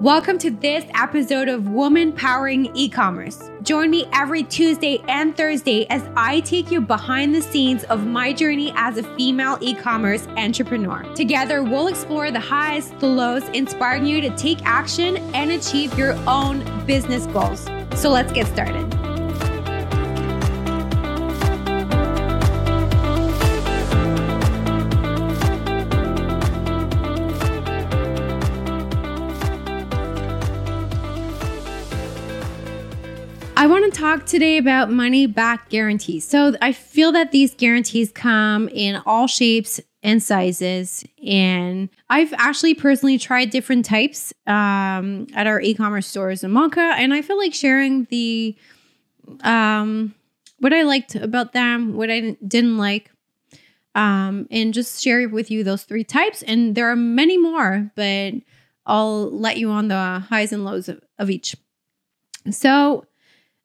Welcome 0.00 0.38
to 0.38 0.50
this 0.50 0.86
episode 0.94 1.48
of 1.48 1.68
Women 1.68 2.12
Powering 2.14 2.74
E-commerce. 2.74 3.50
Join 3.62 3.90
me 3.90 4.06
every 4.14 4.42
Tuesday 4.44 4.98
and 5.08 5.36
Thursday 5.36 5.86
as 5.90 6.02
I 6.16 6.40
take 6.40 6.70
you 6.70 6.80
behind 6.80 7.34
the 7.34 7.42
scenes 7.42 7.84
of 7.84 8.06
my 8.06 8.32
journey 8.32 8.72
as 8.76 8.96
a 8.96 9.02
female 9.14 9.58
e-commerce 9.60 10.26
entrepreneur. 10.28 11.02
Together, 11.14 11.62
we'll 11.62 11.88
explore 11.88 12.30
the 12.30 12.40
highs, 12.40 12.88
the 12.92 13.08
lows, 13.08 13.46
inspiring 13.50 14.06
you 14.06 14.22
to 14.22 14.34
take 14.38 14.64
action 14.64 15.18
and 15.34 15.50
achieve 15.50 15.98
your 15.98 16.14
own 16.26 16.64
business 16.86 17.26
goals. 17.26 17.68
So 17.94 18.08
let's 18.08 18.32
get 18.32 18.46
started. 18.46 18.99
Talk 34.00 34.24
today 34.24 34.56
about 34.56 34.90
money 34.90 35.26
back 35.26 35.68
guarantees. 35.68 36.26
So 36.26 36.54
I 36.62 36.72
feel 36.72 37.12
that 37.12 37.32
these 37.32 37.54
guarantees 37.54 38.10
come 38.10 38.66
in 38.70 38.96
all 39.04 39.26
shapes 39.26 39.78
and 40.02 40.22
sizes. 40.22 41.04
And 41.22 41.90
I've 42.08 42.32
actually 42.38 42.72
personally 42.72 43.18
tried 43.18 43.50
different 43.50 43.84
types 43.84 44.32
um, 44.46 45.26
at 45.34 45.46
our 45.46 45.60
e-commerce 45.60 46.06
stores 46.06 46.42
in 46.42 46.50
Monca. 46.50 46.78
and 46.78 47.12
I 47.12 47.20
feel 47.20 47.36
like 47.36 47.52
sharing 47.52 48.04
the 48.04 48.56
um, 49.44 50.14
what 50.60 50.72
I 50.72 50.80
liked 50.80 51.14
about 51.14 51.52
them, 51.52 51.92
what 51.92 52.10
I 52.10 52.38
didn't 52.46 52.78
like, 52.78 53.10
um, 53.94 54.48
and 54.50 54.72
just 54.72 55.02
share 55.04 55.28
with 55.28 55.50
you 55.50 55.62
those 55.62 55.82
three 55.82 56.04
types. 56.04 56.40
And 56.42 56.74
there 56.74 56.90
are 56.90 56.96
many 56.96 57.36
more, 57.36 57.90
but 57.96 58.32
I'll 58.86 59.30
let 59.30 59.58
you 59.58 59.70
on 59.70 59.88
the 59.88 60.24
highs 60.30 60.54
and 60.54 60.64
lows 60.64 60.88
of, 60.88 61.02
of 61.18 61.28
each. 61.28 61.54
So 62.50 63.04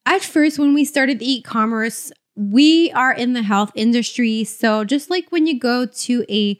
at 0.05 0.23
first, 0.23 0.59
when 0.59 0.73
we 0.73 0.85
started 0.85 1.19
the 1.19 1.31
e 1.31 1.41
commerce, 1.41 2.11
we 2.35 2.91
are 2.91 3.13
in 3.13 3.33
the 3.33 3.41
health 3.41 3.71
industry. 3.75 4.43
So 4.43 4.83
just 4.83 5.09
like 5.09 5.31
when 5.31 5.47
you 5.47 5.59
go 5.59 5.85
to 5.85 6.25
a 6.29 6.59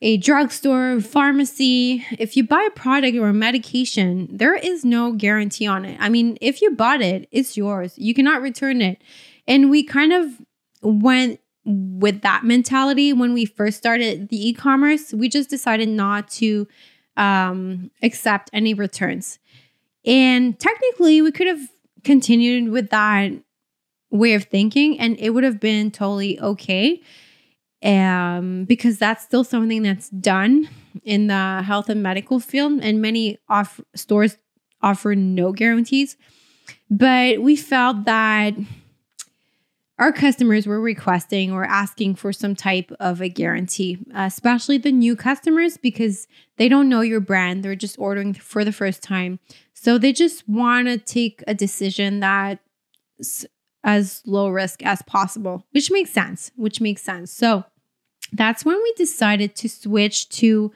a 0.00 0.18
drugstore, 0.18 1.00
pharmacy, 1.00 2.04
if 2.18 2.36
you 2.36 2.46
buy 2.46 2.62
a 2.66 2.78
product 2.78 3.16
or 3.16 3.28
a 3.28 3.32
medication, 3.32 4.28
there 4.30 4.54
is 4.54 4.84
no 4.84 5.12
guarantee 5.12 5.66
on 5.66 5.86
it. 5.86 5.96
I 5.98 6.10
mean, 6.10 6.36
if 6.42 6.60
you 6.60 6.72
bought 6.72 7.00
it, 7.00 7.26
it's 7.32 7.56
yours. 7.56 7.94
You 7.96 8.12
cannot 8.12 8.42
return 8.42 8.82
it. 8.82 9.00
And 9.48 9.70
we 9.70 9.82
kind 9.82 10.12
of 10.12 10.42
went 10.82 11.40
with 11.64 12.20
that 12.20 12.44
mentality 12.44 13.14
when 13.14 13.32
we 13.32 13.46
first 13.46 13.78
started 13.78 14.28
the 14.28 14.48
e-commerce. 14.48 15.14
We 15.14 15.30
just 15.30 15.48
decided 15.48 15.88
not 15.88 16.28
to 16.32 16.68
um, 17.16 17.90
accept 18.02 18.50
any 18.52 18.74
returns. 18.74 19.38
And 20.04 20.58
technically, 20.58 21.22
we 21.22 21.32
could 21.32 21.46
have 21.46 21.66
continued 22.04 22.70
with 22.70 22.90
that 22.90 23.32
way 24.10 24.34
of 24.34 24.44
thinking 24.44 24.98
and 25.00 25.18
it 25.18 25.30
would 25.30 25.44
have 25.44 25.58
been 25.58 25.90
totally 25.90 26.38
okay 26.40 27.00
um, 27.84 28.64
because 28.64 28.98
that's 28.98 29.22
still 29.24 29.44
something 29.44 29.82
that's 29.82 30.08
done 30.08 30.68
in 31.02 31.26
the 31.26 31.62
health 31.62 31.88
and 31.88 32.02
medical 32.02 32.40
field 32.40 32.80
and 32.82 33.02
many 33.02 33.38
off 33.48 33.80
stores 33.94 34.38
offer 34.82 35.14
no 35.14 35.52
guarantees. 35.52 36.16
But 36.90 37.40
we 37.42 37.56
felt 37.56 38.04
that 38.04 38.54
our 39.98 40.12
customers 40.12 40.66
were 40.66 40.80
requesting 40.80 41.52
or 41.52 41.64
asking 41.64 42.16
for 42.16 42.32
some 42.32 42.56
type 42.56 42.90
of 42.98 43.20
a 43.20 43.28
guarantee, 43.28 43.98
especially 44.14 44.76
the 44.76 44.90
new 44.90 45.14
customers 45.14 45.76
because 45.76 46.26
they 46.56 46.68
don't 46.68 46.88
know 46.88 47.00
your 47.00 47.20
brand. 47.20 47.62
They're 47.62 47.76
just 47.76 47.98
ordering 47.98 48.34
for 48.34 48.64
the 48.64 48.72
first 48.72 49.02
time. 49.02 49.38
So 49.72 49.96
they 49.98 50.12
just 50.12 50.48
want 50.48 50.88
to 50.88 50.98
take 50.98 51.44
a 51.46 51.54
decision 51.54 52.20
that's 52.20 53.46
as 53.84 54.22
low 54.26 54.48
risk 54.48 54.82
as 54.82 55.02
possible, 55.02 55.64
which 55.70 55.90
makes 55.90 56.10
sense, 56.10 56.50
which 56.56 56.80
makes 56.80 57.02
sense. 57.02 57.30
So 57.30 57.64
that's 58.32 58.64
when 58.64 58.82
we 58.82 58.92
decided 58.96 59.54
to 59.56 59.68
switch 59.68 60.28
to 60.30 60.72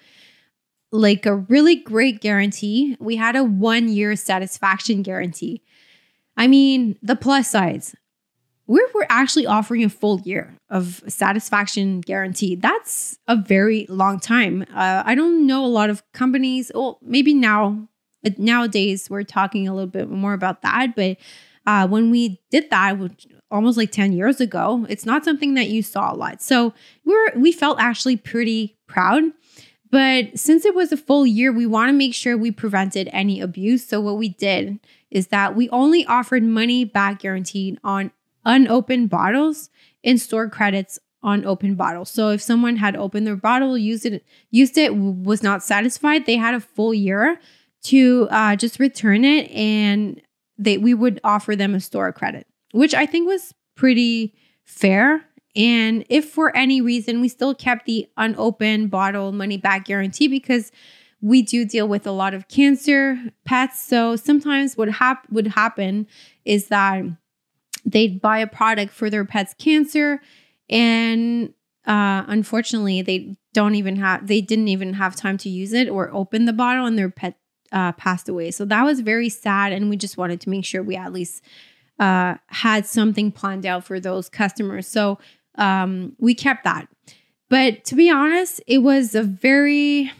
like 0.92 1.26
a 1.26 1.34
really 1.34 1.74
great 1.74 2.20
guarantee. 2.20 2.96
We 3.00 3.16
had 3.16 3.34
a 3.34 3.42
one 3.42 3.88
year 3.88 4.14
satisfaction 4.14 5.02
guarantee. 5.02 5.62
I 6.36 6.46
mean, 6.46 6.96
the 7.02 7.16
plus 7.16 7.48
sides, 7.48 7.96
we're, 8.68 8.88
we're 8.94 9.06
actually 9.08 9.46
offering 9.46 9.82
a 9.82 9.88
full 9.88 10.20
year 10.20 10.54
of 10.70 11.02
satisfaction 11.08 12.00
guarantee. 12.00 12.54
That's 12.54 13.18
a 13.26 13.34
very 13.34 13.86
long 13.88 14.20
time. 14.20 14.62
Uh, 14.72 15.02
I 15.04 15.16
don't 15.16 15.46
know 15.46 15.64
a 15.64 15.66
lot 15.66 15.90
of 15.90 16.02
companies, 16.12 16.70
well, 16.72 16.98
maybe 17.02 17.34
now 17.34 17.88
but 18.22 18.38
nowadays, 18.38 19.08
we're 19.08 19.22
talking 19.22 19.68
a 19.68 19.74
little 19.74 19.90
bit 19.90 20.10
more 20.10 20.32
about 20.32 20.62
that. 20.62 20.94
But 20.96 21.18
uh, 21.66 21.86
when 21.86 22.10
we 22.10 22.40
did 22.50 22.70
that, 22.70 22.98
which 22.98 23.26
almost 23.50 23.76
like 23.76 23.92
10 23.92 24.12
years 24.12 24.40
ago, 24.40 24.86
it's 24.88 25.06
not 25.06 25.24
something 25.24 25.54
that 25.54 25.68
you 25.68 25.82
saw 25.82 26.12
a 26.12 26.16
lot. 26.16 26.42
So 26.42 26.74
we 27.04 27.14
were 27.14 27.32
we 27.36 27.52
felt 27.52 27.80
actually 27.80 28.16
pretty 28.16 28.76
proud. 28.86 29.24
But 29.90 30.38
since 30.38 30.66
it 30.66 30.74
was 30.74 30.92
a 30.92 30.98
full 30.98 31.26
year, 31.26 31.50
we 31.50 31.64
want 31.64 31.88
to 31.88 31.94
make 31.94 32.12
sure 32.12 32.36
we 32.36 32.50
prevented 32.50 33.08
any 33.10 33.40
abuse. 33.40 33.86
So 33.86 34.02
what 34.02 34.18
we 34.18 34.28
did 34.28 34.80
is 35.10 35.28
that 35.28 35.56
we 35.56 35.70
only 35.70 36.04
offered 36.04 36.42
money 36.42 36.84
back 36.84 37.20
guaranteed 37.20 37.78
on 37.82 38.10
unopened 38.48 39.10
bottles 39.10 39.70
and 40.02 40.20
store 40.20 40.48
credits 40.48 40.98
on 41.22 41.44
open 41.44 41.74
bottles. 41.74 42.10
So 42.10 42.30
if 42.30 42.40
someone 42.40 42.76
had 42.76 42.96
opened 42.96 43.26
their 43.26 43.36
bottle, 43.36 43.76
used 43.76 44.06
it, 44.06 44.24
used 44.50 44.78
it, 44.78 44.96
was 44.96 45.42
not 45.42 45.62
satisfied, 45.62 46.26
they 46.26 46.36
had 46.36 46.54
a 46.54 46.60
full 46.60 46.94
year 46.94 47.38
to 47.84 48.26
uh, 48.30 48.56
just 48.56 48.80
return 48.80 49.24
it 49.24 49.50
and 49.50 50.20
they 50.56 50.78
we 50.78 50.94
would 50.94 51.20
offer 51.22 51.54
them 51.54 51.74
a 51.74 51.80
store 51.80 52.12
credit, 52.12 52.46
which 52.72 52.94
I 52.94 53.06
think 53.06 53.28
was 53.28 53.54
pretty 53.76 54.34
fair. 54.64 55.24
And 55.54 56.04
if 56.08 56.28
for 56.30 56.56
any 56.56 56.80
reason 56.80 57.20
we 57.20 57.28
still 57.28 57.54
kept 57.54 57.86
the 57.86 58.08
unopened 58.16 58.90
bottle 58.90 59.30
money 59.32 59.56
back 59.56 59.84
guarantee 59.84 60.28
because 60.28 60.72
we 61.20 61.42
do 61.42 61.64
deal 61.64 61.88
with 61.88 62.06
a 62.06 62.12
lot 62.12 62.34
of 62.34 62.48
cancer 62.48 63.18
pets. 63.44 63.80
So 63.82 64.16
sometimes 64.16 64.76
what 64.76 64.88
hap- 64.88 65.30
would 65.30 65.48
happen 65.48 66.06
is 66.44 66.68
that 66.68 67.04
they'd 67.84 68.20
buy 68.20 68.38
a 68.38 68.46
product 68.46 68.92
for 68.92 69.10
their 69.10 69.24
pet's 69.24 69.54
cancer 69.54 70.20
and 70.68 71.52
uh, 71.86 72.24
unfortunately 72.26 73.02
they 73.02 73.36
don't 73.54 73.74
even 73.74 73.96
have 73.96 74.26
they 74.26 74.40
didn't 74.40 74.68
even 74.68 74.94
have 74.94 75.16
time 75.16 75.38
to 75.38 75.48
use 75.48 75.72
it 75.72 75.88
or 75.88 76.12
open 76.12 76.44
the 76.44 76.52
bottle 76.52 76.86
and 76.86 76.98
their 76.98 77.10
pet 77.10 77.36
uh, 77.72 77.92
passed 77.92 78.28
away. 78.28 78.50
So 78.50 78.64
that 78.66 78.84
was 78.84 79.00
very 79.00 79.28
sad. 79.28 79.72
And 79.72 79.90
we 79.90 79.96
just 79.96 80.16
wanted 80.16 80.40
to 80.42 80.50
make 80.50 80.64
sure 80.64 80.82
we 80.82 80.96
at 80.96 81.12
least 81.12 81.42
uh, 81.98 82.36
had 82.46 82.86
something 82.86 83.32
planned 83.32 83.66
out 83.66 83.84
for 83.84 84.00
those 84.00 84.28
customers. 84.28 84.86
So 84.86 85.18
um, 85.56 86.14
we 86.18 86.34
kept 86.34 86.64
that. 86.64 86.88
But 87.50 87.84
to 87.86 87.94
be 87.94 88.10
honest, 88.10 88.60
it 88.66 88.78
was 88.78 89.14
a 89.14 89.22
very 89.22 90.12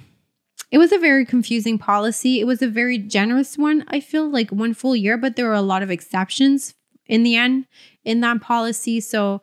it 0.71 0.77
was 0.77 0.93
a 0.93 0.99
very 0.99 1.25
confusing 1.25 1.79
policy. 1.79 2.41
It 2.41 2.47
was 2.47 2.61
a 2.61 2.69
very 2.69 2.99
generous 2.99 3.57
one, 3.57 3.85
I 3.89 4.01
feel 4.01 4.29
like 4.29 4.51
one 4.51 4.75
full 4.75 4.95
year, 4.95 5.17
but 5.17 5.35
there 5.35 5.47
were 5.47 5.55
a 5.55 5.63
lot 5.63 5.83
of 5.83 5.91
exceptions 5.91 6.75
in 7.09 7.23
the 7.23 7.37
end 7.37 7.67
in 8.05 8.21
that 8.21 8.41
policy. 8.41 9.01
So 9.01 9.43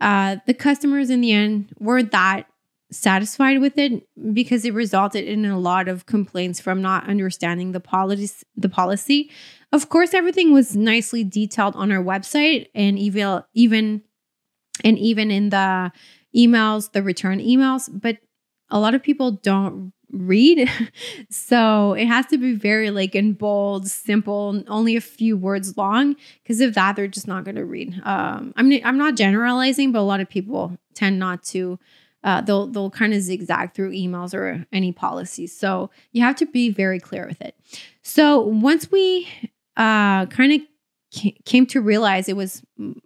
uh, 0.00 0.36
the 0.46 0.54
customers 0.54 1.10
in 1.10 1.20
the 1.20 1.32
end 1.32 1.72
weren't 1.78 2.12
that 2.12 2.46
satisfied 2.90 3.60
with 3.60 3.76
it 3.78 4.06
because 4.32 4.64
it 4.64 4.72
resulted 4.72 5.24
in 5.24 5.44
a 5.44 5.58
lot 5.58 5.88
of 5.88 6.06
complaints 6.06 6.60
from 6.60 6.80
not 6.80 7.08
understanding 7.08 7.72
the 7.72 7.80
policy 7.80 8.46
the 8.56 8.68
policy 8.68 9.30
of 9.72 9.88
course 9.88 10.14
everything 10.14 10.52
was 10.52 10.76
nicely 10.76 11.24
detailed 11.24 11.74
on 11.74 11.90
our 11.90 12.02
website 12.02 12.68
and 12.72 12.96
even 12.96 13.42
even 13.52 14.00
and 14.84 14.96
even 14.98 15.30
in 15.32 15.48
the 15.48 15.90
emails 16.36 16.92
the 16.92 17.02
return 17.02 17.40
emails 17.40 17.88
but 17.92 18.18
a 18.70 18.78
lot 18.78 18.94
of 18.94 19.02
people 19.02 19.32
don't 19.32 19.92
read 20.14 20.70
so 21.30 21.92
it 21.94 22.06
has 22.06 22.24
to 22.26 22.38
be 22.38 22.54
very 22.54 22.90
like 22.90 23.14
in 23.14 23.32
bold 23.32 23.86
simple 23.86 24.62
only 24.68 24.96
a 24.96 25.00
few 25.00 25.36
words 25.36 25.76
long 25.76 26.14
because 26.42 26.60
of 26.60 26.74
that 26.74 26.96
they're 26.96 27.08
just 27.08 27.28
not 27.28 27.44
going 27.44 27.56
to 27.56 27.64
read 27.64 28.00
um 28.04 28.52
i 28.56 28.62
mean 28.62 28.80
i'm 28.84 28.98
not 28.98 29.16
generalizing 29.16 29.92
but 29.92 29.98
a 29.98 30.02
lot 30.02 30.20
of 30.20 30.28
people 30.28 30.78
tend 30.94 31.18
not 31.18 31.42
to 31.42 31.78
uh, 32.24 32.40
they'll 32.40 32.66
they'll 32.66 32.90
kind 32.90 33.12
of 33.12 33.20
zigzag 33.20 33.74
through 33.74 33.92
emails 33.92 34.34
or 34.34 34.66
any 34.72 34.92
policies. 34.92 35.56
So 35.56 35.90
you 36.12 36.22
have 36.22 36.36
to 36.36 36.46
be 36.46 36.70
very 36.70 36.98
clear 36.98 37.26
with 37.26 37.40
it. 37.42 37.54
So 38.02 38.40
once 38.40 38.90
we 38.90 39.28
uh, 39.76 40.26
kind 40.26 40.52
of 40.52 40.60
came 41.44 41.66
to 41.66 41.80
realize 41.80 42.28
it 42.28 42.36
was 42.36 42.62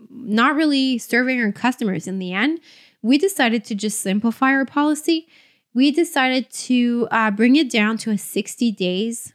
not 0.09 0.55
really 0.55 0.99
serving 0.99 1.43
our 1.43 1.53
customers 1.53 2.07
in 2.07 2.21
the 2.21 2.33
end, 2.33 2.61
we 3.03 3.19
decided 3.19 3.65
to 3.67 3.75
just 3.75 4.01
simplify 4.01 4.53
our 4.53 4.65
policy. 4.65 5.29
We 5.79 5.93
decided 5.93 6.51
to 6.67 7.07
uh, 7.13 7.31
bring 7.31 7.55
it 7.55 7.71
down 7.71 7.99
to 7.99 8.11
a 8.11 8.19
60 8.19 8.73
days, 8.73 9.33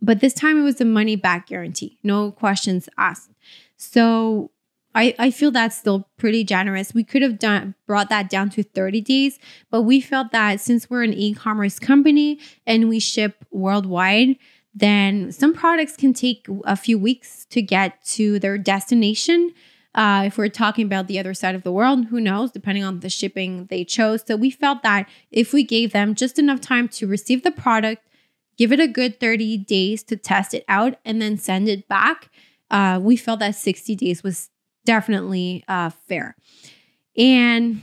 but 0.00 0.20
this 0.20 0.32
time 0.32 0.58
it 0.58 0.62
was 0.62 0.80
a 0.80 0.86
money 0.86 1.14
back 1.14 1.48
guarantee, 1.48 1.98
no 2.02 2.30
questions 2.30 2.88
asked. 2.96 3.32
So 3.76 4.50
I, 4.94 5.14
I 5.18 5.30
feel 5.30 5.50
that's 5.50 5.76
still 5.76 6.08
pretty 6.16 6.42
generous. 6.42 6.94
We 6.94 7.04
could 7.04 7.20
have 7.20 7.38
done 7.38 7.74
brought 7.86 8.08
that 8.08 8.30
down 8.30 8.48
to 8.48 8.62
30 8.62 9.02
days, 9.02 9.38
but 9.70 9.82
we 9.82 10.00
felt 10.00 10.32
that 10.32 10.58
since 10.58 10.88
we're 10.88 11.02
an 11.02 11.12
e-commerce 11.12 11.78
company 11.78 12.40
and 12.66 12.88
we 12.88 12.98
ship 12.98 13.44
worldwide, 13.50 14.36
then 14.74 15.32
some 15.32 15.52
products 15.52 15.98
can 15.98 16.14
take 16.14 16.46
a 16.64 16.76
few 16.76 16.98
weeks 16.98 17.44
to 17.50 17.60
get 17.60 18.02
to 18.06 18.38
their 18.38 18.56
destination. 18.56 19.52
Uh, 19.96 20.24
if 20.26 20.36
we're 20.36 20.48
talking 20.50 20.84
about 20.84 21.06
the 21.06 21.18
other 21.18 21.32
side 21.32 21.54
of 21.54 21.62
the 21.62 21.72
world, 21.72 22.06
who 22.06 22.20
knows, 22.20 22.52
depending 22.52 22.84
on 22.84 23.00
the 23.00 23.08
shipping 23.08 23.64
they 23.70 23.82
chose. 23.82 24.22
So 24.26 24.36
we 24.36 24.50
felt 24.50 24.82
that 24.82 25.08
if 25.30 25.54
we 25.54 25.64
gave 25.64 25.92
them 25.92 26.14
just 26.14 26.38
enough 26.38 26.60
time 26.60 26.86
to 26.88 27.06
receive 27.06 27.42
the 27.42 27.50
product, 27.50 28.06
give 28.58 28.72
it 28.72 28.80
a 28.80 28.86
good 28.86 29.18
30 29.18 29.56
days 29.56 30.02
to 30.04 30.16
test 30.16 30.52
it 30.52 30.64
out, 30.68 30.96
and 31.06 31.22
then 31.22 31.38
send 31.38 31.68
it 31.68 31.88
back, 31.88 32.30
uh, 32.70 33.00
we 33.02 33.16
felt 33.16 33.40
that 33.40 33.54
60 33.54 33.96
days 33.96 34.22
was 34.22 34.50
definitely 34.84 35.64
uh, 35.66 35.90
fair. 36.06 36.36
And 37.16 37.82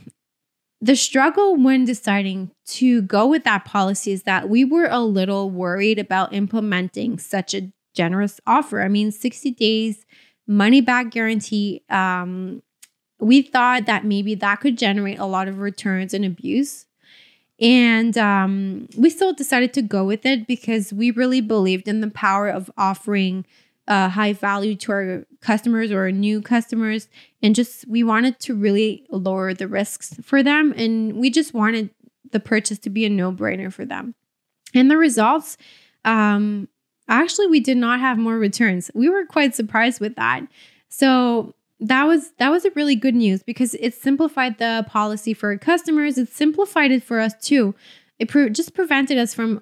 the 0.82 0.96
struggle 0.96 1.56
when 1.56 1.86
deciding 1.86 2.52
to 2.66 3.02
go 3.02 3.26
with 3.26 3.44
that 3.46 3.66
policy 3.66 4.12
is 4.12 4.24
that 4.24 4.50
we 4.50 4.64
were 4.64 4.88
a 4.90 5.00
little 5.00 5.50
worried 5.50 5.98
about 5.98 6.34
implementing 6.34 7.18
such 7.18 7.56
a 7.56 7.72
generous 7.96 8.40
offer. 8.46 8.82
I 8.82 8.88
mean, 8.88 9.12
60 9.12 9.52
days 9.52 10.06
money 10.48 10.82
back 10.82 11.12
guarantee. 11.12 11.84
Um, 11.90 12.62
we 13.20 13.42
thought 13.42 13.86
that 13.86 14.06
maybe 14.06 14.36
that 14.36 14.60
could 14.60 14.78
generate 14.78 15.20
a 15.20 15.26
lot 15.26 15.48
of 15.48 15.60
returns 15.60 16.14
and 16.14 16.26
abuse. 16.26 16.86
And 17.60 18.18
um, 18.18 18.90
we 18.98 19.10
still 19.10 19.34
decided 19.34 19.74
to 19.74 19.82
go 19.82 20.04
with 20.04 20.26
it 20.26 20.48
because 20.48 20.92
we 20.92 21.12
really 21.12 21.40
believed 21.40 21.88
in 21.88 22.02
the 22.02 22.10
power 22.10 22.50
of 22.50 22.70
offering 22.78 23.46
uh, 23.88 24.10
high 24.10 24.34
value 24.34 24.76
to 24.76 24.92
our 24.92 25.26
customers 25.42 25.92
or 25.92 26.12
new 26.12 26.42
customers. 26.42 27.08
And 27.42 27.56
just 27.56 27.88
we 27.88 28.04
wanted 28.04 28.40
to 28.42 28.56
really 28.56 29.06
lower 29.10 29.54
the 29.54 29.68
risks 29.68 30.16
for 30.22 30.44
them. 30.44 30.74
And 30.76 31.14
we 31.14 31.30
just 31.30 31.54
wanted 31.54 31.92
the 32.32 32.40
purchase 32.40 32.80
to 32.80 32.90
be 32.90 33.06
a 33.06 33.10
no 33.10 33.32
brainer 33.32 33.72
for 33.72 33.86
them. 33.86 34.16
And 34.74 34.90
the 34.90 34.98
results, 34.98 35.58
um, 36.04 36.68
actually, 37.08 37.48
we 37.48 37.60
did 37.60 37.78
not 37.78 38.00
have 38.00 38.18
more 38.18 38.38
returns. 38.38 38.90
We 38.94 39.10
were 39.10 39.26
quite 39.26 39.56
surprised 39.56 40.00
with 40.00 40.16
that. 40.16 40.48
So 40.90 41.54
that 41.80 42.06
was 42.06 42.32
that 42.38 42.50
was 42.50 42.66
a 42.66 42.72
really 42.72 42.96
good 42.96 43.16
news 43.16 43.44
because 43.44 43.76
it 43.76 43.94
simplified 43.94 44.58
the 44.58 44.86
policy 44.88 45.34
for 45.34 45.58
customers. 45.58 46.18
It 46.18 46.30
simplified 46.30 46.92
it 46.92 47.04
for 47.04 47.20
us 47.20 47.34
too. 47.42 47.76
It 48.20 48.30
pre- 48.30 48.50
just 48.50 48.74
prevented 48.74 49.18
us 49.18 49.34
from 49.34 49.62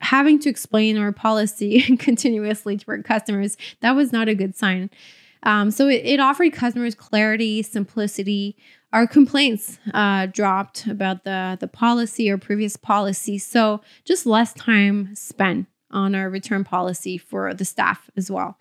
having 0.00 0.38
to 0.38 0.48
explain 0.48 0.98
our 0.98 1.12
policy 1.12 1.96
continuously 1.98 2.76
to 2.76 2.84
our 2.88 3.02
customers, 3.02 3.56
that 3.80 3.92
was 3.92 4.12
not 4.12 4.28
a 4.28 4.34
good 4.34 4.54
sign. 4.54 4.90
Um, 5.44 5.70
so 5.70 5.88
it, 5.88 6.02
it, 6.04 6.20
offered 6.20 6.52
customers 6.52 6.94
clarity, 6.94 7.62
simplicity. 7.62 8.56
Our 8.92 9.06
complaints 9.06 9.78
uh, 9.92 10.26
dropped 10.26 10.86
about 10.86 11.24
the 11.24 11.58
the 11.60 11.68
policy 11.68 12.30
or 12.30 12.38
previous 12.38 12.76
policy, 12.76 13.38
so 13.38 13.82
just 14.04 14.24
less 14.24 14.54
time 14.54 15.14
spent 15.14 15.66
on 15.94 16.14
our 16.14 16.28
return 16.28 16.64
policy 16.64 17.16
for 17.16 17.54
the 17.54 17.64
staff 17.64 18.10
as 18.16 18.30
well. 18.30 18.58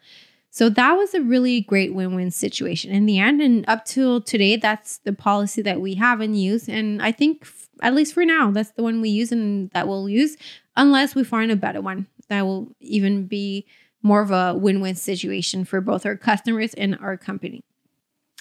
So 0.49 0.69
that 0.69 0.93
was 0.93 1.15
a 1.15 1.21
really 1.21 1.61
great 1.61 1.95
win-win 1.95 2.29
situation 2.29 2.91
in 2.91 3.07
the 3.07 3.17
end. 3.17 3.41
And 3.41 3.65
up 3.67 3.85
till 3.85 4.21
today, 4.21 4.55
that's 4.55 4.99
the 4.99 5.11
policy 5.11 5.63
that 5.63 5.81
we 5.81 5.95
have 5.95 6.21
and 6.21 6.39
use. 6.39 6.69
And 6.69 7.01
I 7.01 7.11
think 7.11 7.47
at 7.81 7.95
least 7.95 8.13
for 8.13 8.23
now, 8.23 8.51
that's 8.51 8.69
the 8.71 8.83
one 8.83 9.01
we 9.01 9.09
use 9.09 9.31
and 9.31 9.71
that 9.71 9.87
we'll 9.87 10.07
use 10.07 10.37
unless 10.77 11.15
we 11.15 11.23
find 11.23 11.51
a 11.51 11.55
better 11.55 11.81
one 11.81 12.05
that 12.29 12.43
will 12.43 12.69
even 12.79 13.25
be 13.25 13.65
more 14.03 14.21
of 14.21 14.29
a 14.29 14.53
win-win 14.53 14.95
situation 14.95 15.65
for 15.65 15.81
both 15.81 16.05
our 16.05 16.15
customers 16.15 16.73
and 16.75 16.97
our 16.99 17.17
company. 17.17 17.63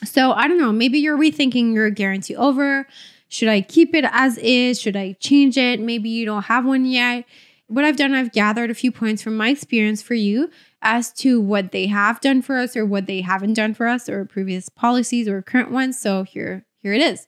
So 0.04 0.32
I 0.32 0.48
don't 0.48 0.58
know, 0.58 0.72
maybe 0.72 0.98
you're 0.98 1.16
rethinking 1.16 1.72
your 1.72 1.88
guarantee 1.88 2.36
over. 2.36 2.86
Should 3.28 3.48
I 3.48 3.62
keep 3.62 3.94
it 3.94 4.04
as 4.10 4.36
is? 4.38 4.78
Should 4.78 4.96
I 4.96 5.12
change 5.20 5.56
it? 5.56 5.80
Maybe 5.80 6.10
you 6.10 6.26
don't 6.26 6.42
have 6.42 6.66
one 6.66 6.84
yet. 6.84 7.24
What 7.72 7.86
I've 7.86 7.96
done, 7.96 8.12
I've 8.12 8.32
gathered 8.32 8.70
a 8.70 8.74
few 8.74 8.92
points 8.92 9.22
from 9.22 9.34
my 9.34 9.48
experience 9.48 10.02
for 10.02 10.12
you 10.12 10.50
as 10.82 11.10
to 11.14 11.40
what 11.40 11.72
they 11.72 11.86
have 11.86 12.20
done 12.20 12.42
for 12.42 12.58
us 12.58 12.76
or 12.76 12.84
what 12.84 13.06
they 13.06 13.22
haven't 13.22 13.54
done 13.54 13.72
for 13.72 13.86
us 13.86 14.10
or 14.10 14.26
previous 14.26 14.68
policies 14.68 15.26
or 15.26 15.40
current 15.40 15.70
ones. 15.70 15.98
So 15.98 16.22
here, 16.22 16.66
here 16.82 16.92
it 16.92 17.00
is. 17.00 17.26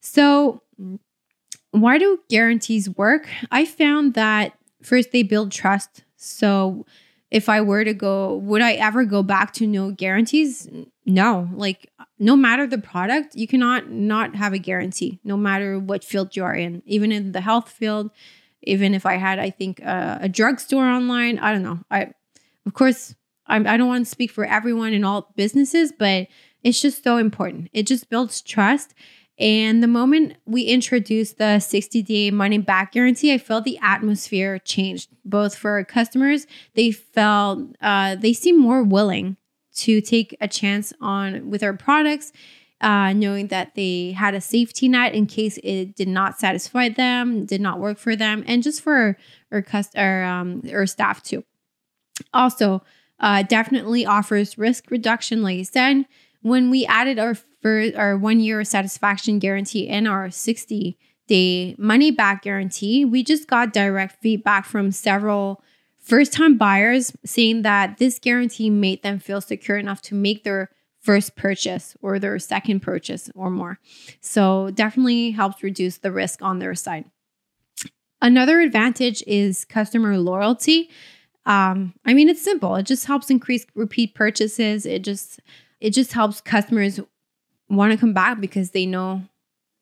So 0.00 0.62
why 1.70 1.98
do 1.98 2.18
guarantees 2.28 2.90
work? 2.90 3.28
I 3.52 3.64
found 3.64 4.14
that 4.14 4.58
first 4.82 5.12
they 5.12 5.22
build 5.22 5.52
trust. 5.52 6.02
So 6.16 6.86
if 7.30 7.48
I 7.48 7.60
were 7.60 7.84
to 7.84 7.94
go, 7.94 8.34
would 8.38 8.62
I 8.62 8.72
ever 8.72 9.04
go 9.04 9.22
back 9.22 9.52
to 9.54 9.66
no 9.66 9.92
guarantees? 9.92 10.68
No. 11.06 11.48
Like 11.52 11.88
no 12.18 12.34
matter 12.34 12.66
the 12.66 12.78
product, 12.78 13.36
you 13.36 13.46
cannot 13.46 13.90
not 13.90 14.34
have 14.34 14.52
a 14.52 14.58
guarantee 14.58 15.20
no 15.22 15.36
matter 15.36 15.78
what 15.78 16.02
field 16.02 16.34
you 16.34 16.42
are 16.42 16.54
in. 16.54 16.82
Even 16.84 17.12
in 17.12 17.30
the 17.30 17.42
health 17.42 17.68
field, 17.68 18.10
even 18.66 18.94
if 18.94 19.06
I 19.06 19.16
had 19.16 19.38
I 19.38 19.50
think 19.50 19.84
uh, 19.84 20.18
a 20.20 20.28
drugstore 20.28 20.84
online, 20.84 21.38
I 21.38 21.52
don't 21.52 21.62
know. 21.62 21.80
I 21.90 22.12
of 22.66 22.74
course 22.74 23.14
I'm, 23.46 23.66
I 23.66 23.76
don't 23.76 23.88
want 23.88 24.06
to 24.06 24.10
speak 24.10 24.30
for 24.30 24.44
everyone 24.44 24.94
in 24.94 25.04
all 25.04 25.32
businesses, 25.36 25.92
but 25.96 26.28
it's 26.62 26.80
just 26.80 27.04
so 27.04 27.18
important. 27.18 27.68
It 27.74 27.86
just 27.86 28.08
builds 28.08 28.40
trust 28.40 28.94
and 29.38 29.82
the 29.82 29.88
moment 29.88 30.36
we 30.46 30.62
introduced 30.62 31.38
the 31.38 31.58
60 31.58 32.02
day 32.02 32.30
money 32.30 32.58
back 32.58 32.92
guarantee, 32.92 33.32
I 33.32 33.38
felt 33.38 33.64
the 33.64 33.78
atmosphere 33.82 34.58
changed 34.60 35.10
both 35.24 35.56
for 35.56 35.72
our 35.72 35.84
customers. 35.84 36.46
They 36.74 36.92
felt, 36.92 37.60
uh, 37.80 38.14
they 38.16 38.32
seemed 38.32 38.60
more 38.60 38.82
willing 38.82 39.36
to 39.76 40.00
take 40.00 40.36
a 40.40 40.46
chance 40.46 40.92
on 41.00 41.50
with 41.50 41.64
our 41.64 41.72
products, 41.72 42.32
uh, 42.84 43.14
knowing 43.14 43.48
that 43.48 43.74
they 43.74 44.12
had 44.12 44.34
a 44.34 44.40
safety 44.42 44.88
net 44.88 45.14
in 45.14 45.24
case 45.24 45.58
it 45.64 45.96
did 45.96 46.06
not 46.06 46.38
satisfy 46.38 46.90
them, 46.90 47.46
did 47.46 47.60
not 47.62 47.80
work 47.80 47.96
for 47.96 48.14
them, 48.14 48.44
and 48.46 48.62
just 48.62 48.82
for 48.82 49.16
our, 49.50 49.62
cust- 49.62 49.96
um, 49.96 50.62
staff 50.84 51.22
too. 51.22 51.42
Also, 52.34 52.82
uh, 53.20 53.42
definitely 53.42 54.04
offers 54.04 54.58
risk 54.58 54.90
reduction, 54.90 55.42
like 55.42 55.58
I 55.60 55.62
said. 55.62 56.04
When 56.42 56.68
we 56.68 56.84
added 56.84 57.18
our 57.18 57.34
for 57.62 57.84
our 57.96 58.18
one 58.18 58.40
year 58.40 58.62
satisfaction 58.64 59.38
guarantee 59.38 59.88
and 59.88 60.06
our 60.06 60.30
60 60.30 60.98
day 61.26 61.74
money 61.78 62.10
back 62.10 62.42
guarantee, 62.42 63.06
we 63.06 63.24
just 63.24 63.48
got 63.48 63.72
direct 63.72 64.20
feedback 64.20 64.66
from 64.66 64.92
several 64.92 65.62
first 65.98 66.34
time 66.34 66.58
buyers 66.58 67.16
saying 67.24 67.62
that 67.62 67.96
this 67.96 68.18
guarantee 68.18 68.68
made 68.68 69.02
them 69.02 69.18
feel 69.18 69.40
secure 69.40 69.78
enough 69.78 70.02
to 70.02 70.14
make 70.14 70.44
their 70.44 70.68
first 71.04 71.36
purchase 71.36 71.96
or 72.02 72.18
their 72.18 72.38
second 72.38 72.80
purchase 72.80 73.30
or 73.34 73.50
more. 73.50 73.78
So, 74.20 74.70
definitely 74.70 75.30
helps 75.30 75.62
reduce 75.62 75.98
the 75.98 76.10
risk 76.10 76.42
on 76.42 76.58
their 76.58 76.74
side. 76.74 77.04
Another 78.20 78.60
advantage 78.60 79.22
is 79.26 79.66
customer 79.66 80.16
loyalty. 80.18 80.88
Um, 81.46 81.92
I 82.06 82.14
mean, 82.14 82.28
it's 82.28 82.42
simple. 82.42 82.74
It 82.76 82.86
just 82.86 83.04
helps 83.04 83.30
increase 83.30 83.66
repeat 83.74 84.14
purchases. 84.14 84.86
It 84.86 85.04
just 85.04 85.40
it 85.80 85.90
just 85.90 86.12
helps 86.12 86.40
customers 86.40 87.00
want 87.68 87.92
to 87.92 87.98
come 87.98 88.14
back 88.14 88.40
because 88.40 88.70
they 88.70 88.86
know 88.86 89.22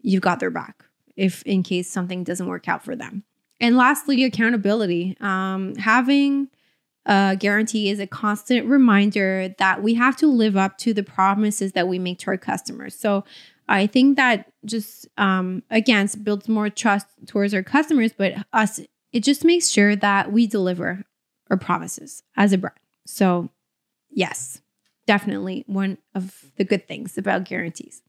you've 0.00 0.22
got 0.22 0.40
their 0.40 0.50
back 0.50 0.84
if 1.16 1.42
in 1.44 1.62
case 1.62 1.88
something 1.88 2.24
doesn't 2.24 2.48
work 2.48 2.68
out 2.68 2.84
for 2.84 2.96
them. 2.96 3.22
And 3.60 3.76
lastly, 3.76 4.24
accountability. 4.24 5.16
Um, 5.20 5.76
having 5.76 6.48
a 7.06 7.36
guarantee 7.38 7.90
is 7.90 7.98
a 7.98 8.06
constant 8.06 8.66
reminder 8.66 9.54
that 9.58 9.82
we 9.82 9.94
have 9.94 10.16
to 10.18 10.26
live 10.26 10.56
up 10.56 10.78
to 10.78 10.94
the 10.94 11.02
promises 11.02 11.72
that 11.72 11.88
we 11.88 11.98
make 11.98 12.18
to 12.20 12.28
our 12.28 12.36
customers. 12.36 12.98
So 12.98 13.24
I 13.68 13.86
think 13.86 14.16
that 14.16 14.52
just 14.64 15.08
um, 15.18 15.62
again 15.70 16.08
builds 16.22 16.48
more 16.48 16.68
trust 16.68 17.06
towards 17.26 17.54
our 17.54 17.62
customers, 17.62 18.12
but 18.16 18.34
us 18.52 18.80
it 19.12 19.22
just 19.22 19.44
makes 19.44 19.68
sure 19.68 19.94
that 19.96 20.32
we 20.32 20.46
deliver 20.46 21.04
our 21.50 21.56
promises 21.56 22.22
as 22.36 22.52
a 22.52 22.58
brand. 22.58 22.78
So 23.06 23.50
yes, 24.10 24.62
definitely 25.06 25.64
one 25.66 25.98
of 26.14 26.44
the 26.56 26.64
good 26.64 26.86
things 26.86 27.18
about 27.18 27.44
guarantees. 27.44 28.02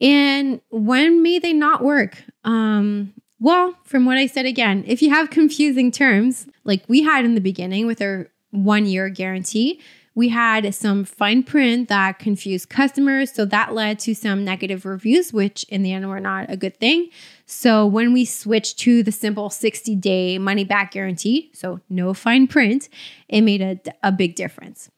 And 0.00 0.60
when 0.70 1.22
may 1.22 1.38
they 1.38 1.52
not 1.52 1.84
work? 1.84 2.22
Um, 2.44 3.12
well, 3.40 3.74
from 3.84 4.04
what 4.04 4.18
I 4.18 4.26
said 4.26 4.46
again, 4.46 4.84
if 4.86 5.00
you 5.00 5.10
have 5.10 5.30
confusing 5.30 5.90
terms 5.90 6.46
like 6.64 6.84
we 6.88 7.02
had 7.02 7.24
in 7.24 7.34
the 7.34 7.40
beginning 7.40 7.86
with 7.86 8.02
our 8.02 8.28
one 8.50 8.84
year 8.84 9.08
guarantee, 9.08 9.80
we 10.14 10.28
had 10.28 10.74
some 10.74 11.04
fine 11.04 11.42
print 11.42 11.88
that 11.88 12.18
confused 12.18 12.68
customers. 12.68 13.32
So 13.32 13.44
that 13.46 13.72
led 13.72 13.98
to 14.00 14.14
some 14.14 14.44
negative 14.44 14.84
reviews, 14.84 15.32
which 15.32 15.64
in 15.70 15.82
the 15.82 15.92
end 15.92 16.08
were 16.08 16.20
not 16.20 16.50
a 16.50 16.56
good 16.56 16.78
thing. 16.78 17.08
So 17.46 17.86
when 17.86 18.12
we 18.12 18.24
switched 18.24 18.78
to 18.80 19.02
the 19.02 19.12
simple 19.12 19.48
60 19.48 19.94
day 19.96 20.36
money 20.36 20.64
back 20.64 20.90
guarantee, 20.92 21.50
so 21.54 21.80
no 21.88 22.12
fine 22.12 22.46
print, 22.46 22.88
it 23.28 23.40
made 23.40 23.62
a, 23.62 23.80
a 24.02 24.12
big 24.12 24.34
difference. 24.34 24.90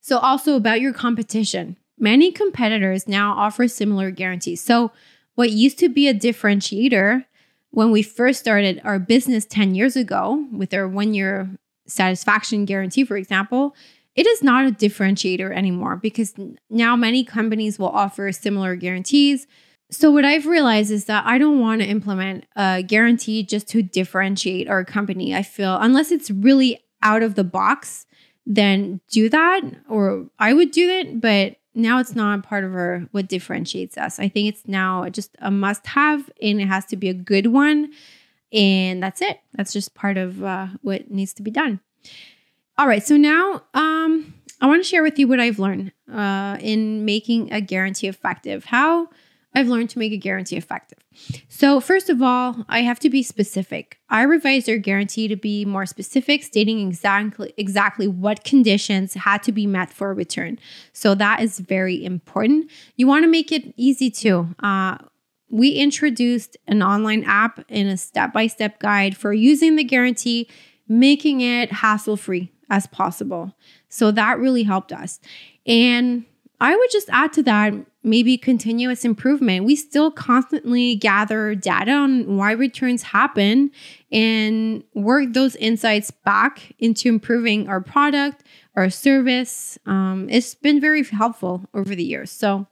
So, 0.00 0.18
also 0.18 0.54
about 0.54 0.82
your 0.82 0.92
competition, 0.92 1.78
many 1.98 2.30
competitors 2.30 3.08
now 3.08 3.32
offer 3.32 3.66
similar 3.68 4.10
guarantees. 4.10 4.60
So, 4.60 4.92
what 5.34 5.50
used 5.50 5.78
to 5.78 5.88
be 5.88 6.08
a 6.08 6.14
differentiator 6.14 7.24
when 7.74 7.90
we 7.90 8.02
first 8.02 8.38
started 8.38 8.80
our 8.84 9.00
business 9.00 9.44
10 9.44 9.74
years 9.74 9.96
ago 9.96 10.46
with 10.52 10.72
our 10.72 10.86
one 10.86 11.12
year 11.12 11.50
satisfaction 11.88 12.64
guarantee, 12.64 13.04
for 13.04 13.16
example, 13.16 13.74
it 14.14 14.28
is 14.28 14.44
not 14.44 14.64
a 14.64 14.70
differentiator 14.70 15.52
anymore 15.52 15.96
because 15.96 16.34
now 16.70 16.94
many 16.94 17.24
companies 17.24 17.76
will 17.76 17.88
offer 17.88 18.30
similar 18.30 18.76
guarantees. 18.76 19.48
So, 19.90 20.12
what 20.12 20.24
I've 20.24 20.46
realized 20.46 20.92
is 20.92 21.06
that 21.06 21.26
I 21.26 21.36
don't 21.36 21.60
want 21.60 21.82
to 21.82 21.86
implement 21.86 22.46
a 22.54 22.82
guarantee 22.82 23.42
just 23.42 23.68
to 23.70 23.82
differentiate 23.82 24.68
our 24.68 24.84
company. 24.84 25.34
I 25.34 25.42
feel 25.42 25.76
unless 25.78 26.12
it's 26.12 26.30
really 26.30 26.80
out 27.02 27.24
of 27.24 27.34
the 27.34 27.44
box, 27.44 28.06
then 28.46 29.00
do 29.10 29.28
that, 29.28 29.62
or 29.88 30.28
I 30.38 30.54
would 30.54 30.70
do 30.70 30.88
it. 30.88 31.20
But 31.20 31.56
now 31.74 31.98
it's 31.98 32.14
not 32.14 32.42
part 32.42 32.64
of 32.64 32.74
our 32.74 33.06
what 33.10 33.28
differentiates 33.28 33.96
us. 33.96 34.18
I 34.18 34.28
think 34.28 34.48
it's 34.48 34.66
now 34.66 35.08
just 35.08 35.36
a 35.40 35.50
must 35.50 35.86
have, 35.88 36.30
and 36.40 36.60
it 36.60 36.66
has 36.66 36.84
to 36.86 36.96
be 36.96 37.08
a 37.08 37.14
good 37.14 37.48
one. 37.48 37.92
And 38.52 39.02
that's 39.02 39.20
it. 39.20 39.40
That's 39.54 39.72
just 39.72 39.94
part 39.94 40.16
of 40.16 40.42
uh, 40.42 40.68
what 40.82 41.10
needs 41.10 41.32
to 41.34 41.42
be 41.42 41.50
done. 41.50 41.80
All 42.78 42.86
right. 42.86 43.04
So 43.04 43.16
now 43.16 43.62
um, 43.74 44.34
I 44.60 44.66
want 44.66 44.82
to 44.82 44.88
share 44.88 45.02
with 45.02 45.18
you 45.18 45.26
what 45.26 45.40
I've 45.40 45.58
learned 45.58 45.92
uh, 46.12 46.58
in 46.60 47.04
making 47.04 47.52
a 47.52 47.60
guarantee 47.60 48.06
effective. 48.06 48.66
How 48.66 49.08
I've 49.54 49.68
learned 49.68 49.90
to 49.90 49.98
make 49.98 50.12
a 50.12 50.16
guarantee 50.16 50.56
effective. 50.56 50.98
So, 51.48 51.78
first 51.78 52.10
of 52.10 52.20
all, 52.20 52.64
I 52.68 52.80
have 52.80 52.98
to 53.00 53.10
be 53.10 53.22
specific. 53.22 53.98
I 54.10 54.22
revised 54.22 54.68
our 54.68 54.78
guarantee 54.78 55.28
to 55.28 55.36
be 55.36 55.64
more 55.64 55.86
specific, 55.86 56.42
stating 56.42 56.80
exactly 56.80 57.54
exactly 57.56 58.08
what 58.08 58.44
conditions 58.44 59.14
had 59.14 59.42
to 59.44 59.52
be 59.52 59.66
met 59.66 59.92
for 59.92 60.10
a 60.10 60.14
return. 60.14 60.58
So 60.92 61.14
that 61.14 61.40
is 61.40 61.60
very 61.60 62.04
important. 62.04 62.70
You 62.96 63.06
want 63.06 63.24
to 63.24 63.30
make 63.30 63.52
it 63.52 63.72
easy 63.76 64.10
too. 64.10 64.48
Uh, 64.60 64.98
we 65.50 65.70
introduced 65.70 66.56
an 66.66 66.82
online 66.82 67.22
app 67.24 67.64
and 67.68 67.88
a 67.88 67.96
step-by-step 67.96 68.80
guide 68.80 69.16
for 69.16 69.32
using 69.32 69.76
the 69.76 69.84
guarantee, 69.84 70.48
making 70.88 71.42
it 71.42 71.70
hassle-free 71.70 72.50
as 72.70 72.86
possible. 72.88 73.54
So 73.88 74.10
that 74.10 74.38
really 74.38 74.64
helped 74.64 74.92
us. 74.92 75.20
And 75.66 76.24
I 76.60 76.74
would 76.76 76.90
just 76.90 77.08
add 77.10 77.32
to 77.34 77.42
that 77.44 77.74
maybe 78.02 78.36
continuous 78.36 79.04
improvement. 79.04 79.64
We 79.64 79.76
still 79.76 80.10
constantly 80.10 80.94
gather 80.94 81.54
data 81.54 81.92
on 81.92 82.36
why 82.36 82.52
returns 82.52 83.02
happen 83.02 83.70
and 84.12 84.84
work 84.94 85.32
those 85.32 85.56
insights 85.56 86.10
back 86.10 86.72
into 86.78 87.08
improving 87.08 87.68
our 87.68 87.80
product, 87.80 88.44
our 88.76 88.90
service. 88.90 89.78
Um, 89.86 90.28
it's 90.30 90.54
been 90.54 90.80
very 90.80 91.02
helpful 91.02 91.64
over 91.74 91.94
the 91.94 92.04
years. 92.04 92.30
So 92.30 92.66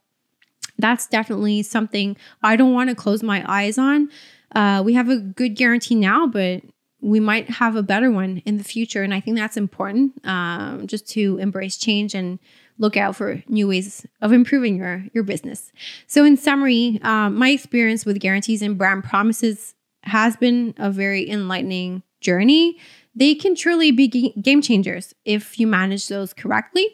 that's 0.78 1.06
definitely 1.06 1.62
something 1.62 2.16
I 2.42 2.56
don't 2.56 2.72
want 2.72 2.90
to 2.90 2.96
close 2.96 3.22
my 3.22 3.44
eyes 3.46 3.78
on. 3.78 4.10
Uh, 4.54 4.82
we 4.84 4.94
have 4.94 5.08
a 5.08 5.16
good 5.16 5.56
guarantee 5.56 5.94
now, 5.94 6.26
but 6.26 6.62
we 7.00 7.18
might 7.18 7.50
have 7.50 7.74
a 7.74 7.82
better 7.82 8.10
one 8.10 8.42
in 8.44 8.58
the 8.58 8.64
future. 8.64 9.02
And 9.02 9.12
I 9.12 9.20
think 9.20 9.36
that's 9.36 9.56
important 9.56 10.24
um, 10.24 10.86
just 10.86 11.08
to 11.10 11.38
embrace 11.38 11.76
change 11.76 12.14
and 12.14 12.38
look 12.78 12.96
out 12.96 13.16
for 13.16 13.42
new 13.48 13.68
ways 13.68 14.06
of 14.20 14.32
improving 14.32 14.76
your, 14.76 15.04
your 15.12 15.24
business. 15.24 15.72
So, 16.06 16.24
in 16.24 16.36
summary, 16.36 17.00
um, 17.02 17.36
my 17.36 17.50
experience 17.50 18.04
with 18.04 18.18
guarantees 18.18 18.62
and 18.62 18.78
brand 18.78 19.04
promises 19.04 19.74
has 20.02 20.36
been 20.36 20.74
a 20.78 20.90
very 20.90 21.28
enlightening 21.28 22.02
journey. 22.20 22.78
They 23.14 23.34
can 23.34 23.54
truly 23.54 23.90
be 23.90 24.08
game 24.40 24.62
changers 24.62 25.14
if 25.24 25.58
you 25.60 25.66
manage 25.66 26.08
those 26.08 26.32
correctly. 26.32 26.86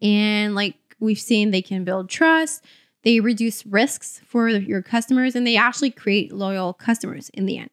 And 0.00 0.54
like 0.54 0.74
we've 0.98 1.20
seen, 1.20 1.50
they 1.50 1.62
can 1.62 1.84
build 1.84 2.08
trust, 2.08 2.64
they 3.02 3.20
reduce 3.20 3.64
risks 3.66 4.20
for 4.26 4.48
your 4.48 4.82
customers, 4.82 5.36
and 5.36 5.46
they 5.46 5.56
actually 5.56 5.90
create 5.90 6.32
loyal 6.32 6.72
customers 6.72 7.28
in 7.30 7.46
the 7.46 7.58
end. 7.58 7.70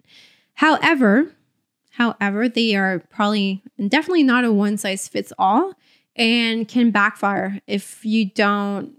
However, 0.55 1.31
However, 1.93 2.49
they 2.49 2.75
are 2.75 2.99
probably 3.11 3.61
and 3.77 3.89
definitely 3.89 4.23
not 4.23 4.43
a 4.43 4.51
one 4.51 4.77
size 4.77 5.07
fits 5.07 5.31
all 5.37 5.73
and 6.15 6.67
can 6.67 6.91
backfire 6.91 7.61
if 7.67 8.03
you 8.05 8.25
don't 8.25 8.93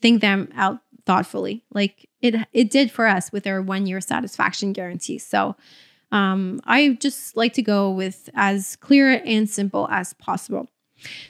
think 0.00 0.20
them 0.20 0.48
out 0.54 0.80
thoughtfully, 1.06 1.64
like 1.72 2.08
it 2.20 2.34
it 2.52 2.70
did 2.70 2.90
for 2.90 3.06
us 3.06 3.32
with 3.32 3.46
our 3.46 3.60
one 3.60 3.86
year 3.86 4.00
satisfaction 4.00 4.72
guarantee. 4.72 5.18
So 5.18 5.56
um, 6.12 6.60
I 6.64 6.96
just 7.00 7.36
like 7.36 7.54
to 7.54 7.62
go 7.62 7.90
with 7.90 8.30
as 8.34 8.76
clear 8.76 9.20
and 9.24 9.50
simple 9.50 9.88
as 9.90 10.12
possible. 10.14 10.68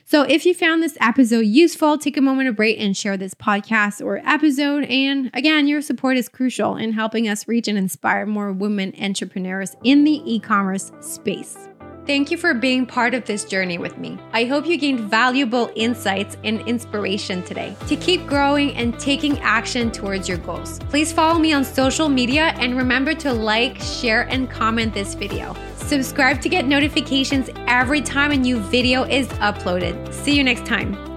So, 0.05 0.23
if 0.23 0.45
you 0.45 0.55
found 0.55 0.83
this 0.83 0.97
episode 1.01 1.47
useful, 1.47 1.97
take 1.99 2.17
a 2.17 2.21
moment 2.21 2.49
to 2.49 2.53
rate 2.53 2.79
and 2.79 2.97
share 2.97 3.17
this 3.17 3.35
podcast 3.35 4.05
or 4.05 4.19
episode. 4.19 4.85
And 4.85 5.31
again, 5.33 5.67
your 5.67 5.81
support 5.81 6.17
is 6.17 6.29
crucial 6.29 6.77
in 6.77 6.93
helping 6.93 7.29
us 7.29 7.49
reach 7.49 7.67
and 7.67 7.79
inspire 7.79 8.27
more 8.27 8.53
women 8.53 8.93
entrepreneurs 9.01 9.75
in 9.83 10.05
the 10.05 10.23
e 10.31 10.39
commerce 10.39 10.93
space. 11.01 11.57
Thank 12.07 12.31
you 12.31 12.37
for 12.37 12.53
being 12.53 12.85
part 12.85 13.15
of 13.15 13.25
this 13.25 13.47
journey 13.47 13.79
with 13.79 13.97
me. 13.97 14.19
I 14.35 14.45
hope 14.45 14.67
you 14.67 14.77
gained 14.77 15.01
valuable 15.01 15.71
insights 15.75 16.37
and 16.45 16.61
inspiration 16.69 17.43
today 17.43 17.75
to 17.89 17.97
keep 17.97 18.27
growing 18.27 18.77
and 18.77 18.99
taking 19.01 19.39
action 19.39 19.91
towards 19.91 20.29
your 20.29 20.37
goals. 20.39 20.81
Please 20.91 21.15
follow 21.15 21.39
me 21.39 21.55
on 21.55 21.65
social 21.65 22.11
media 22.11 22.53
and 22.59 22.77
remember 22.77 23.15
to 23.15 23.33
like, 23.33 23.81
share, 23.81 24.29
and 24.29 24.51
comment 24.51 24.93
this 24.93 25.15
video. 25.15 25.57
Subscribe 25.77 26.43
to 26.43 26.51
get 26.51 26.67
notifications 26.67 27.49
every 27.69 28.03
time 28.03 28.33
a 28.33 28.37
new 28.37 28.59
video 28.59 29.05
is 29.05 29.29
uploaded. 29.41 30.13
See 30.13 30.37
you 30.37 30.45
next 30.45 30.67
time. 30.67 31.14